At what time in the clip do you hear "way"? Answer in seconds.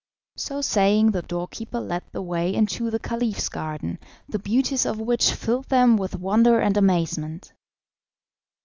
2.23-2.51